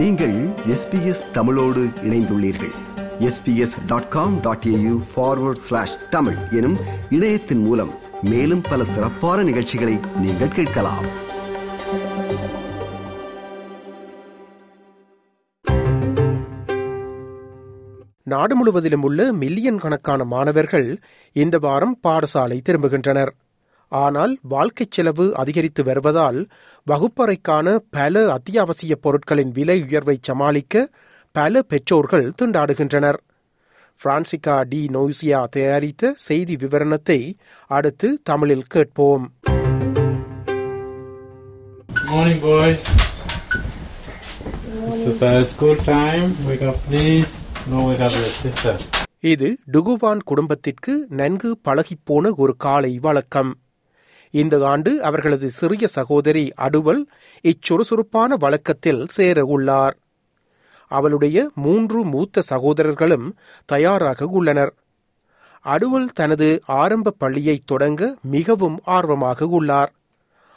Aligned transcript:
நீங்கள் 0.00 0.36
எஸ்பிஎஸ் 0.48 1.30
தமிழோடு 1.32 1.80
இணைந்துள்ளீர்கள். 2.02 2.72
SBS 3.18 3.86
dot 3.86 4.08
com 4.08 4.40
dot 4.40 4.64
AU 4.66 5.02
forward 5.16 5.62
slash 5.66 5.96
Tamil 6.10 6.36
எனும் 6.50 6.76
இணையத்தின் 7.10 7.62
மூலம் 7.62 7.90
மேலும் 8.22 8.60
பல 8.70 8.84
சிறப்பான 8.84 9.42
நிகழ்ச்சிகளை 9.42 9.98
நீங்கள் 10.16 10.48
கேட்கலாம். 10.48 11.04
நாடு 18.22 18.56
முழுவதிலும் 18.56 19.02
உள்ள 19.02 19.32
மில்லியன் 19.32 19.78
கணக்கான 19.78 20.24
மாணவர்கள் 20.24 21.00
இந்த 21.32 21.58
வாரம் 21.58 21.98
பாடசாலை 22.02 22.60
திரும்புகின்றனர். 22.68 23.30
ஆனால் 23.92 24.38
வாழ்க்கைச் 24.48 24.90
செலவு 24.90 25.26
அதிகரித்து 25.36 25.84
வருவதால் 25.84 26.40
வகுப்பறைக்கான 26.86 27.66
பல 27.90 28.22
அத்தியாவசிய 28.32 28.94
பொருட்களின் 29.02 29.50
விலை 29.50 29.82
உயர்வை 29.82 30.16
சமாளிக்க 30.20 30.84
பல 31.34 31.62
பெற்றோர்கள் 31.62 32.32
திண்டாடுகின்றனர் 32.38 33.18
பிரான்சிகா 34.00 34.56
டி 34.68 34.86
நோசியா 34.92 35.44
தயாரித்த 35.50 36.12
செய்தி 36.26 36.56
விவரணத்தை 36.56 37.20
அடுத்து 37.70 38.10
தமிழில் 38.22 38.68
கேட்போம் 38.68 39.26
Morning, 42.10 42.38
boys. 42.40 42.82
This 44.84 45.02
is 45.06 45.22
our 45.22 45.42
school 45.44 45.76
time. 45.86 46.28
Wake 46.46 46.62
up, 46.62 46.78
please. 46.86 47.32
No, 47.66 47.84
wake 47.88 48.00
up 48.00 48.14
your 48.16 48.30
sister. 48.36 48.72
இது 49.24 49.48
டுகுவான் 49.72 50.22
குடும்பத்திற்கு 50.24 50.92
நன்கு 51.12 51.50
பழகிப்போன 51.64 52.32
ஒரு 52.36 52.56
காலை 52.56 52.98
வழக்கம் 52.98 53.50
இந்த 54.30 54.66
ஆண்டு 54.66 55.02
அவர்களது 55.02 55.50
சிறிய 55.50 55.86
சகோதரி 55.86 56.52
அடுவல் 56.56 57.02
இச்சுறுசுறுப்பான 57.44 58.36
வழக்கத்தில் 58.38 59.06
சேர 59.06 59.44
உள்ளார். 59.44 59.96
அவளுடைய 60.88 61.50
மூன்று 61.54 62.04
மூத்த 62.04 62.40
சகோதரர்களும் 62.40 63.36
தயாராக 63.64 64.26
உள்ளனர். 64.26 64.74
அடுவல் 65.64 66.08
தனது 66.14 66.62
ஆரம்ப 66.66 67.10
பள்ளியை 67.10 67.62
தொடங்க 67.64 68.16
மிகவும் 68.22 68.80
ஆர்வமாக 68.84 69.46
உள்ளார். 69.46 69.92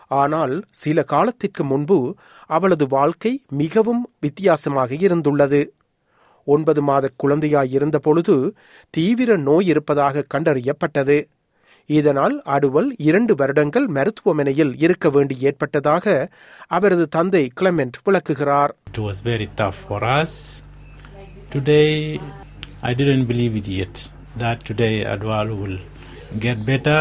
ஆனால் 0.07 0.63
சில 0.71 1.03
காலத்திற்கு 1.03 1.63
முன்பு 1.63 2.15
அவளது 2.45 2.87
வாழ்க்கை 2.87 3.43
மிகவும் 3.49 4.09
வித்தியாசமாக 4.19 4.93
இருந்துள்ளது. 4.93 5.67
ஒன்பது 6.45 6.81
மாத 6.81 7.09
குழந்தையாய் 7.23 7.71
இருந்தபொழுது 7.73 8.55
தீவிர 8.89 9.37
நோய் 9.37 9.65
இருப்பதாக 9.65 10.25
கண்டறியப்பட்டது. 10.33 11.17
இதனால் 11.88 12.36
அடுவல் 12.54 12.88
இரண்டு 13.08 13.32
வருடங்கள் 13.40 13.86
மருத்துவமனையில் 13.96 14.72
இருக்க 14.84 15.08
வேண்டி 15.16 15.36
ஏற்பட்டதாக 15.48 16.06
அவரது 16.76 17.06
தந்தை 17.16 17.44
கிளமெண்ட் 17.60 17.98
விளக்குகிறார் 18.06 18.72
It 18.90 18.98
was 19.08 19.18
very 19.30 19.48
tough 19.60 19.78
for 19.88 20.00
us. 20.20 20.32
Today, 21.50 21.90
I 22.82 22.94
didn't 22.94 23.24
believe 23.24 23.54
it 23.56 23.68
yet 23.80 23.96
that 24.38 24.58
today 24.70 24.94
Adwal 25.14 25.48
will 25.60 25.78
get 26.38 26.58
better 26.64 27.00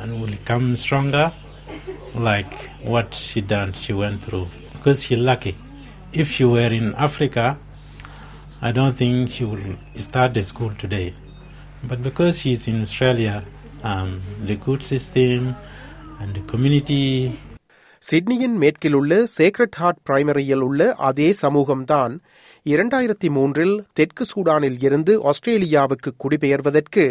and 0.00 0.20
will 0.20 0.36
come 0.44 0.76
stronger 0.76 1.26
like 2.28 2.54
what 2.84 3.14
she 3.26 3.40
done, 3.46 3.72
she 3.74 3.92
went 3.94 4.22
through. 4.22 4.46
Because 4.72 5.02
she 5.04 5.16
lucky. 5.30 5.54
If 6.12 6.30
she 6.30 6.44
were 6.46 6.72
in 6.72 6.94
Africa, 6.96 7.46
I 8.60 8.72
don't 8.72 8.96
think 8.96 9.30
she 9.30 9.44
would 9.44 9.64
start 9.98 10.34
the 10.34 10.42
school 10.42 10.72
today. 10.74 11.08
But 11.84 12.02
because 12.02 12.40
she's 12.40 12.66
in 12.66 12.82
Australia, 12.82 13.34
um, 13.83 14.09
the 14.47 14.57
good 14.67 14.81
system 14.91 15.39
and 16.19 16.35
the 16.35 16.43
community. 16.51 17.05
சிட்னியின் 17.99 18.57
மேற்கில் 18.57 18.93
உள்ள 18.93 19.27
sacred 19.37 19.71
heart 19.71 19.97
பிரைமரியில் 20.09 20.59
உள்ள 20.59 20.95
அதே 20.95 21.35
சமூகம்தான் 21.41 22.13
இரண்டாயிரத்தி 22.65 23.29
மூன்றில் 23.29 23.85
தெற்கு 23.93 24.25
சூடானில் 24.25 24.83
இருந்து 24.83 25.13
ஆஸ்திரேலியாவுக்கு 25.31 26.09
குடிபெயர்வதற்கு 26.23 27.05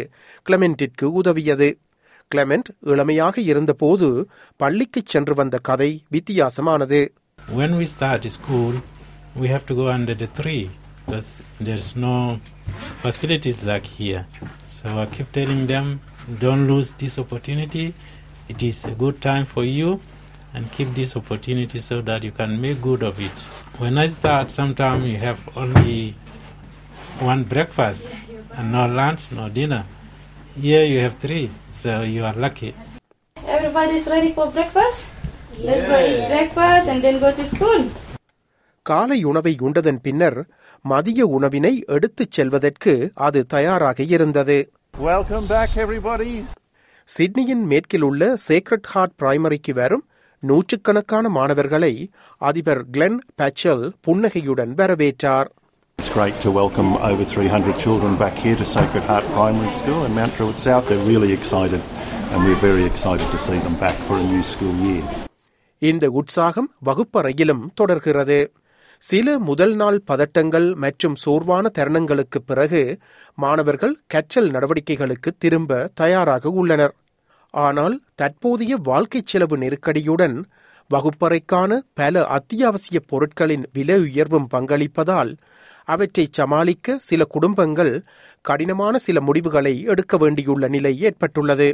கிளமெண்டிற்கு 0.49 1.03
உதவியது. 1.03 1.69
கிளமெண்ட் 2.35 2.69
இளமையாக 2.79 3.41
இருந்தபோது 3.41 4.27
பள்ளிக்குச் 4.55 5.05
சென்று 5.05 5.33
வந்த 5.33 5.57
கதை 5.57 6.03
வித்தியாசமானது. 6.11 7.11
When 7.57 7.71
we 7.79 7.85
start 7.99 8.27
school, 8.27 8.73
we 9.41 9.47
have 9.53 9.65
to 9.65 9.75
go 9.75 9.85
under 9.97 10.19
the 10.19 10.29
tree 10.41 10.69
because 11.05 11.29
there's 11.63 11.89
no 11.95 12.15
facilities 13.03 13.59
like 13.65 13.87
here. 13.99 14.23
So 14.65 14.89
I 15.01 15.07
keep 15.15 15.29
telling 15.33 15.63
them, 15.67 15.85
don't 16.39 16.67
lose 16.67 16.93
this 16.93 17.17
opportunity. 17.17 17.93
It 18.47 18.61
is 18.61 18.85
a 18.85 18.91
good 18.91 19.21
time 19.21 19.45
for 19.45 19.63
you 19.63 19.99
and 20.53 20.71
keep 20.71 20.93
this 20.93 21.15
opportunity 21.15 21.79
so 21.79 22.01
that 22.01 22.23
you 22.23 22.31
can 22.31 22.61
make 22.61 22.81
good 22.81 23.03
of 23.03 23.19
it. 23.19 23.31
When 23.77 23.97
I 23.97 24.07
start, 24.07 24.51
sometimes 24.51 25.05
you 25.05 25.17
have 25.17 25.39
only 25.55 26.15
one 27.21 27.43
breakfast 27.43 28.35
and 28.53 28.71
no 28.71 28.87
lunch, 28.87 29.21
no 29.31 29.49
dinner. 29.49 29.85
Here 30.55 30.85
you 30.85 30.99
have 30.99 31.15
three, 31.15 31.49
so 31.71 32.01
you 32.03 32.23
are 32.23 32.35
lucky. 32.35 32.75
Everybody's 33.37 34.07
ready 34.07 34.31
for 34.31 34.51
breakfast? 34.51 35.09
Let's 35.59 35.87
go 35.87 35.97
eat 35.99 36.31
breakfast 36.31 36.87
and 36.87 37.03
then 37.03 37.19
go 37.19 37.31
to 37.31 37.45
school. 37.45 37.81
காலை 38.85 39.17
உணவை 39.23 39.51
உண்டதன் 39.59 39.99
பின்னர் 40.05 40.37
மதிய 40.85 41.25
உணவினை 41.35 41.71
எடுத்துச் 41.87 42.31
செல்வதற்கு 42.31 42.93
அது 43.13 43.39
தயாராக 43.47 44.03
இருந்தது 44.03 44.57
Welcome 44.93 45.45
back, 45.47 45.71
everybody. 45.77 46.33
சிட்னியின் 47.09 47.63
மேற்கில் 47.67 48.03
உள்ள 48.03 48.23
சேக்ரட் 48.43 48.89
ஹார்ட் 48.91 49.15
பிரைமரிக்கு 49.21 49.73
வரும் 49.73 50.03
நூற்றுக்கணக்கான 50.43 51.29
மாணவர்களை 51.29 51.91
அதிபர் 52.41 52.81
கிளென் 52.89 53.17
பேச்சல் 53.35 53.83
புன்னகையுடன் 54.05 54.73
வரவேற்றார் 54.81 55.49
It's 55.99 56.11
great 56.11 56.37
to 56.41 56.51
welcome 56.51 56.91
over 57.09 57.25
300 57.25 57.75
children 57.77 58.13
back 58.15 58.35
here 58.37 58.55
to 58.55 58.67
Sacred 58.67 59.03
Heart 59.03 59.27
Primary 59.33 59.71
School 59.71 59.99
in 60.05 60.13
Mount 60.13 60.33
Druitt 60.37 60.59
South. 60.59 60.87
They're 60.89 61.07
really 61.07 61.31
excited, 61.33 61.81
and 62.31 62.39
we're 62.45 62.61
very 62.63 62.85
excited 62.85 63.27
to 63.27 63.39
see 63.39 63.59
them 63.59 63.77
back 63.77 63.97
for 64.07 64.17
a 64.17 64.25
new 64.25 64.43
school 64.45 64.75
year. 64.87 65.03
இந்த 65.81 66.07
உற்சாகம் 66.19 66.69
வகுப்பறையிலும் 66.81 67.63
தொடர்கிறது 67.73 68.37
சில 69.03 69.39
முதல் 69.39 69.75
நாள் 69.75 70.03
பதட்டங்கள் 70.07 70.75
மற்றும் 70.75 71.15
சோர்வான 71.15 71.71
தருணங்களுக்குப் 71.77 72.45
பிறகு 72.45 72.81
மாணவர்கள் 73.35 73.99
கற்றல் 74.07 74.51
நடவடிக்கைகளுக்கு 74.51 75.29
திரும்ப 75.37 75.89
தயாராக 75.93 76.49
உள்ளனர். 76.49 76.93
ஆனால் 77.53 78.01
தற்போதைய 78.15 78.75
வாழ்க்கை 78.83 79.21
செலவு 79.25 79.57
நெருக்கடியுடன் 79.57 80.37
வகுப்பறைக்கான 80.89 81.79
பல 81.93 82.25
அத்தியாவசிய 82.27 82.99
பொருட்களின் 83.07 83.65
விலை 83.73 83.99
உயர்வும் 83.99 84.47
பங்களிப்பதால் 84.53 85.31
அவற்றை 85.87 86.27
சமாளிக்க 86.31 86.97
சில 86.99 87.23
குடும்பங்கள் 87.25 87.93
கடினமான 88.41 88.97
சில 88.97 89.21
முடிவுகளை 89.21 89.81
எடுக்க 89.81 90.17
வேண்டியுள்ள 90.17 90.67
நிலை 90.67 90.99
ஏற்பட்டுள்ளது. 90.99 91.69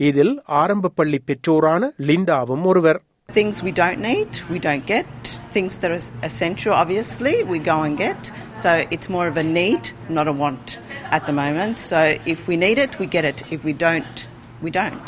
இதில் 0.00 0.42
ஆரம்ப 0.60 0.88
பள்ளி 0.88 1.20
பெற்றோரான 1.26 1.92
லிண்டாவும் 1.98 2.64
ஒருவர். 2.64 3.00
Things 3.28 3.62
we 3.62 3.72
don't 3.72 4.00
need, 4.00 4.40
we 4.48 4.58
don't 4.58 4.86
get. 4.86 5.06
Things 5.52 5.76
that 5.78 5.90
are 5.90 6.00
essential, 6.22 6.72
obviously, 6.72 7.44
we 7.44 7.58
go 7.60 7.82
and 7.82 7.98
get. 7.98 8.20
So 8.54 8.70
it's 8.90 9.10
more 9.10 9.28
of 9.28 9.36
a 9.36 9.42
need, 9.44 9.82
not 10.08 10.28
a 10.28 10.32
want 10.34 10.78
at 11.10 11.26
the 11.26 11.34
moment. 11.34 11.78
So 11.80 11.98
if 12.24 12.48
we 12.48 12.56
need 12.56 12.78
it, 12.78 12.98
we 12.98 13.06
get 13.06 13.26
it. 13.26 13.44
If 13.50 13.64
we 13.64 13.74
don't, 13.78 14.16
we 14.62 14.70
don't. 14.72 15.06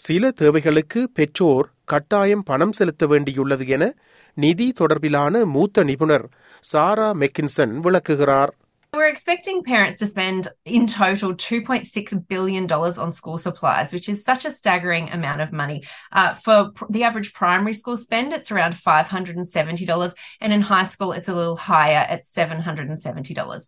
சில 0.00 0.30
தேவைகளுக்கு 0.32 1.00
பெற்றோர் 1.14 1.66
கட்டாயம் 1.84 2.42
பணம் 2.42 2.72
செலுத்த 2.72 3.06
வேண்டியுள்ளது 3.06 3.66
என 3.68 3.84
நிதி 4.36 4.68
தொடர்பிலான 4.80 5.44
மூத்த 5.54 5.84
நிபுணர் 5.84 6.26
சாரா 6.64 7.08
மெக்கின்சன் 7.22 7.74
விளக்குகிறார் 7.84 8.52
We're 8.93 9.07
expecting 9.07 9.63
parents 9.63 9.97
to 9.97 10.07
spend 10.07 10.47
in 10.67 10.87
total 10.89 11.33
$2.6 11.35 12.27
billion 12.27 12.71
on 12.71 13.11
school 13.11 13.37
supplies, 13.37 13.91
which 13.91 14.09
is 14.09 14.23
such 14.23 14.45
a 14.45 14.51
staggering 14.51 15.09
amount 15.09 15.41
of 15.41 15.51
money. 15.53 15.79
Uh, 16.11 16.33
for 16.35 16.71
pr- 16.71 16.85
the 16.89 17.03
average 17.03 17.33
primary 17.33 17.73
school 17.73 17.97
spend, 17.97 18.33
it's 18.33 18.51
around 18.51 18.73
$570, 18.77 20.13
and 20.41 20.53
in 20.53 20.61
high 20.63 20.85
school, 20.85 21.11
it's 21.11 21.27
a 21.27 21.33
little 21.33 21.59
higher 21.67 22.03
at 22.07 22.23
$770. 22.37 23.63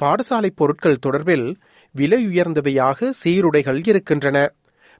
பாடசாலை 0.00 0.50
பொருட்கள் 0.50 1.02
தொடர்பில் 1.06 1.46
விலை 1.94 2.26
உயர்ந்தவையாக 2.26 3.12
சீருடைகள் 3.12 3.78
இருக்கின்றன 3.86 4.38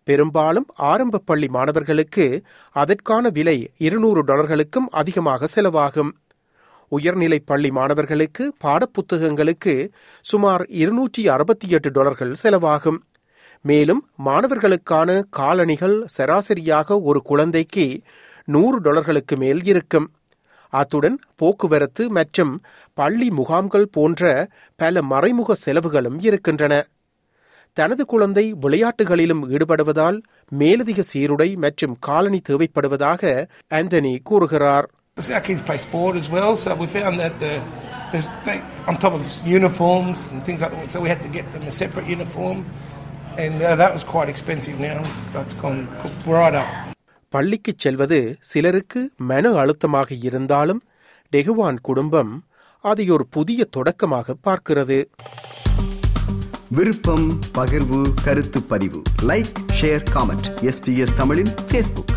பெரும்பாலும் 0.05 0.69
ஆரம்ப 0.91 1.19
பள்ளி 1.19 1.49
மாணவர்களுக்கு 1.49 2.26
அதற்கான 2.75 3.29
விலை 3.29 3.56
இருநூறு 3.79 4.23
டாலர்களுக்கும் 4.25 4.88
அதிகமாக 4.91 5.49
செலவாகும் 5.55 6.12
உயர்நிலை 6.98 7.40
பள்ளி 7.40 7.70
மாணவர்களுக்கு 7.72 8.44
பாடப்புத்தகங்களுக்கு 8.64 9.74
சுமார் 10.26 10.64
இருநூற்றி 10.82 11.28
அறுபத்தி 11.28 11.68
எட்டு 11.68 11.90
டாலர்கள் 11.92 12.34
செலவாகும். 12.44 13.00
மேலும் 13.66 14.02
மாணவர்களுக்கான 14.26 15.10
காலணிகள் 15.30 15.98
சராசரியாக 16.16 17.02
ஒரு 17.02 17.22
குழந்தைக்கு 17.22 17.86
நூறு 18.46 18.78
டாலர்களுக்கு 18.80 19.36
மேல் 19.38 19.62
இருக்கும். 19.64 20.08
அத்துடன் 20.74 21.18
போக்குவரத்து 21.36 22.04
மற்றும் 22.10 22.54
பள்ளி 22.98 23.30
முகாம்கள் 23.32 23.92
போன்ற 23.92 24.50
பல 24.76 25.02
மறைமுக 25.02 25.56
செலவுகளும் 25.56 26.20
இருக்கின்றன. 26.22 26.74
தனது 27.78 28.04
குழந்தை 28.06 28.46
விளையாட்டுகளிலும் 28.64 29.44
ஈடுபடுவதால் 29.50 30.18
மேலதிக 30.62 31.04
சீருடை 31.12 31.50
மற்றும் 31.56 31.96
காலணி 32.00 32.40
தேவைப்படுவதாக 32.50 33.22
ஆந்தனி 33.74 34.14
கூறுகிறார். 34.24 34.88
Our 35.18 35.42
kids 35.42 35.62
play 35.62 35.78
sport 35.78 36.16
as 36.16 36.30
well, 36.30 36.56
so 36.56 36.74
we 36.74 36.88
found 36.90 37.19
that 37.19 37.38
the, 37.38 37.62
there's 38.12 38.28
they, 38.46 38.62
on 38.88 38.96
top 38.98 39.13
of 39.13 39.24
uniforms 39.46 40.31
and 40.31 40.44
things 40.44 40.62
like 40.62 40.72
that, 40.72 40.90
so 40.90 41.02
we 41.02 41.10
had 41.10 41.22
to 41.22 41.28
get 41.30 41.52
them 41.52 41.63
a 41.63 41.72
separate 41.72 42.08
uniform, 42.08 42.66
and 43.38 43.62
uh, 43.62 43.75
that 43.75 43.92
was 43.92 44.04
quite 44.06 44.30
expensive 44.30 44.80
now. 44.81 45.04
That's 45.34 45.54
gone 45.56 45.81
right 46.28 46.56
up. 46.56 46.72
பள்ளிக்குச் 47.34 47.84
செல்வது 47.84 48.18
சிலருக்கு 48.52 49.02
மன 49.30 49.52
அழுத்தமாக 49.62 50.16
இருந்தாலும் 50.28 50.81
டெகுவான் 51.34 51.78
குடும்பம் 51.88 52.34
அதை 52.84 53.06
ஒரு 53.16 53.25
புதிய 53.36 53.68
தொடக்கமாக 53.75 54.36
பார்க்கிறது 54.48 54.98
விருப்பம் 56.78 57.28
பகிர்வு 57.57 58.02
கருத்து 58.25 58.62
பதிவு 58.72 59.00
லைக் 59.31 59.54
ஷேர் 59.80 60.04
காமெண்ட் 60.16 60.50
எஸ்பிஎஸ் 60.72 61.16
தமிழின் 61.22 61.54
ஃபேஸ்புக் 61.69 62.11